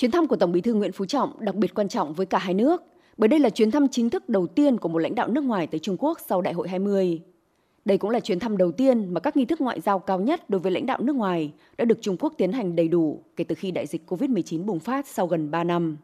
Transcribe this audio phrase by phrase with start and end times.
[0.00, 2.38] Chuyến thăm của Tổng Bí thư Nguyễn Phú Trọng đặc biệt quan trọng với cả
[2.38, 2.82] hai nước,
[3.16, 5.66] bởi đây là chuyến thăm chính thức đầu tiên của một lãnh đạo nước ngoài
[5.66, 7.20] tới Trung Quốc sau Đại hội 20.
[7.84, 10.50] Đây cũng là chuyến thăm đầu tiên mà các nghi thức ngoại giao cao nhất
[10.50, 13.44] đối với lãnh đạo nước ngoài đã được Trung Quốc tiến hành đầy đủ kể
[13.44, 15.96] từ khi đại dịch COVID-19 bùng phát sau gần 3 năm.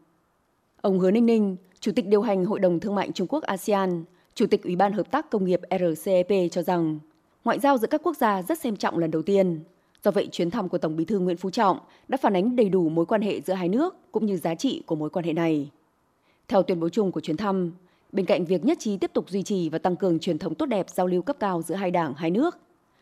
[0.80, 4.04] Ông Hứa Ninh Ninh, Chủ tịch điều hành Hội đồng Thương mại Trung Quốc ASEAN,
[4.34, 6.98] Chủ tịch Ủy ban Hợp tác Công nghiệp RCEP cho rằng,
[7.44, 9.60] ngoại giao giữa các quốc gia rất xem trọng lần đầu tiên.
[10.06, 11.78] Do vậy, chuyến thăm của Tổng bí thư Nguyễn Phú Trọng
[12.08, 14.82] đã phản ánh đầy đủ mối quan hệ giữa hai nước cũng như giá trị
[14.86, 15.70] của mối quan hệ này.
[16.48, 17.72] Theo tuyên bố chung của chuyến thăm,
[18.12, 20.66] bên cạnh việc nhất trí tiếp tục duy trì và tăng cường truyền thống tốt
[20.66, 22.58] đẹp giao lưu cấp cao giữa hai đảng, hai nước,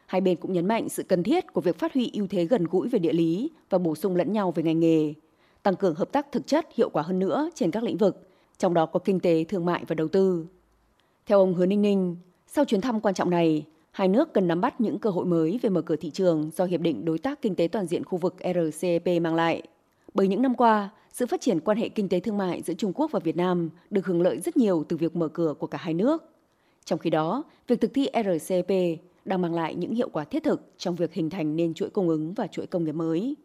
[0.07, 2.65] hai bên cũng nhấn mạnh sự cần thiết của việc phát huy ưu thế gần
[2.65, 5.15] gũi về địa lý và bổ sung lẫn nhau về ngành nghề,
[5.63, 8.29] tăng cường hợp tác thực chất hiệu quả hơn nữa trên các lĩnh vực,
[8.59, 10.47] trong đó có kinh tế, thương mại và đầu tư.
[11.27, 14.61] Theo ông Hứa Ninh Ninh, sau chuyến thăm quan trọng này, hai nước cần nắm
[14.61, 17.43] bắt những cơ hội mới về mở cửa thị trường do Hiệp định Đối tác
[17.43, 19.63] Kinh tế Toàn diện khu vực RCEP mang lại.
[20.15, 22.93] Bởi những năm qua, sự phát triển quan hệ kinh tế thương mại giữa Trung
[22.93, 25.79] Quốc và Việt Nam được hưởng lợi rất nhiều từ việc mở cửa của cả
[25.79, 26.23] hai nước.
[26.85, 30.73] Trong khi đó, việc thực thi RCEP đang mang lại những hiệu quả thiết thực
[30.79, 33.37] trong việc hình thành nên chuỗi cung ứng và chuỗi công nghiệp mới.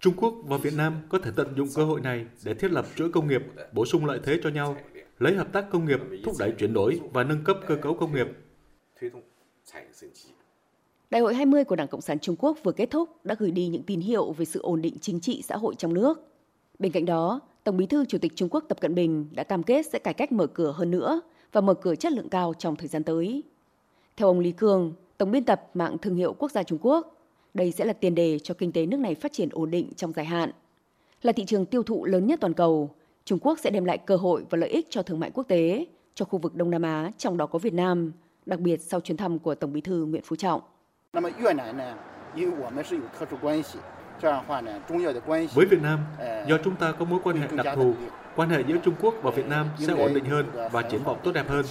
[0.00, 2.86] Trung Quốc và Việt Nam có thể tận dụng cơ hội này để thiết lập
[2.96, 4.76] chuỗi công nghiệp, bổ sung lợi thế cho nhau,
[5.18, 8.14] lấy hợp tác công nghiệp thúc đẩy chuyển đổi và nâng cấp cơ cấu công
[8.14, 8.26] nghiệp.
[11.10, 13.66] Đại hội 20 của Đảng Cộng sản Trung Quốc vừa kết thúc đã gửi đi
[13.66, 16.20] những tín hiệu về sự ổn định chính trị xã hội trong nước.
[16.78, 19.62] Bên cạnh đó, Tổng bí thư Chủ tịch Trung Quốc Tập Cận Bình đã cam
[19.62, 21.20] kết sẽ cải cách mở cửa hơn nữa
[21.52, 23.42] và mở cửa chất lượng cao trong thời gian tới.
[24.16, 27.16] Theo ông Lý Cường, Tổng biên tập mạng thương hiệu quốc gia Trung Quốc,
[27.54, 30.12] đây sẽ là tiền đề cho kinh tế nước này phát triển ổn định trong
[30.12, 30.50] dài hạn.
[31.22, 32.90] Là thị trường tiêu thụ lớn nhất toàn cầu,
[33.26, 35.86] Trung Quốc sẽ đem lại cơ hội và lợi ích cho thương mại quốc tế,
[36.14, 38.12] cho khu vực Đông Nam Á, trong đó có Việt Nam,
[38.46, 40.60] đặc biệt sau chuyến thăm của Tổng bí thư Nguyễn Phú Trọng.
[41.12, 41.32] Với
[45.70, 46.00] Việt Nam,
[46.48, 47.94] do chúng ta có mối quan hệ đặc thù,
[48.36, 51.18] quan hệ giữa Trung Quốc và Việt Nam sẽ ổn định hơn và triển vọng
[51.24, 51.64] tốt đẹp hơn.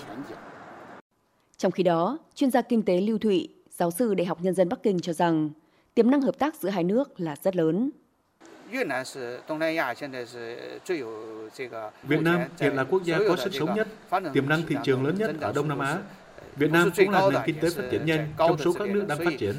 [1.57, 4.69] Trong khi đó, chuyên gia kinh tế Lưu Thụy, giáo sư Đại học Nhân dân
[4.69, 5.49] Bắc Kinh cho rằng
[5.93, 7.91] tiềm năng hợp tác giữa hai nước là rất lớn.
[12.03, 13.87] Việt Nam hiện là quốc gia có sức sống nhất,
[14.33, 15.97] tiềm năng thị trường lớn nhất ở Đông Nam Á.
[16.55, 19.17] Việt Nam cũng là nền kinh tế phát triển nhanh trong số các nước đang
[19.17, 19.55] phát triển.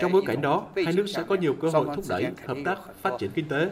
[0.00, 2.78] Trong bối cảnh đó, hai nước sẽ có nhiều cơ hội thúc đẩy hợp tác
[3.02, 3.70] phát triển kinh tế.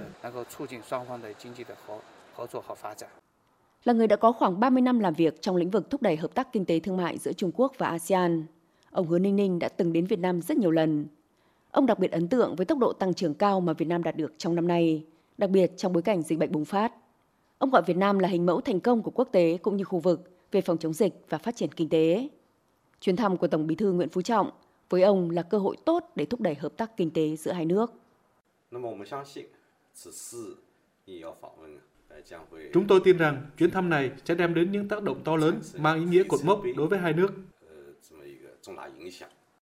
[3.84, 6.34] Là người đã có khoảng 30 năm làm việc trong lĩnh vực thúc đẩy hợp
[6.34, 8.46] tác kinh tế thương mại giữa Trung Quốc và ASEAN,
[8.90, 11.06] ông Hứa Ninh Ninh đã từng đến Việt Nam rất nhiều lần.
[11.70, 14.16] Ông đặc biệt ấn tượng với tốc độ tăng trưởng cao mà Việt Nam đạt
[14.16, 15.04] được trong năm nay,
[15.38, 16.92] đặc biệt trong bối cảnh dịch bệnh bùng phát.
[17.58, 19.98] Ông gọi Việt Nam là hình mẫu thành công của quốc tế cũng như khu
[19.98, 22.28] vực về phòng chống dịch và phát triển kinh tế.
[23.00, 24.50] Chuyến thăm của Tổng Bí thư Nguyễn Phú Trọng
[24.88, 27.64] với ông là cơ hội tốt để thúc đẩy hợp tác kinh tế giữa hai
[27.66, 27.92] nước.
[32.72, 35.60] Chúng tôi tin rằng chuyến thăm này sẽ đem đến những tác động to lớn,
[35.78, 37.32] mang ý nghĩa cột mốc đối với hai nước.